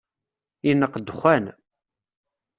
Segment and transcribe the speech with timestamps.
[0.69, 1.45] Ineqq dexxan.